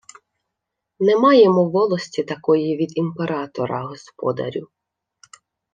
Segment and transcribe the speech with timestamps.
[0.99, 4.67] —Не маємо волості такої від імператора, господарю.